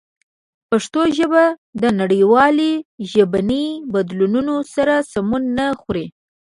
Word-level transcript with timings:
پښتو 0.69 1.01
ژبه 1.17 1.43
د 1.81 1.83
نړیوالو 1.99 2.71
ژبني 3.11 3.65
بدلونونو 3.93 4.55
سره 4.75 4.95
سمون 5.11 5.43
نه 5.57 5.65
خوري. 5.79 6.05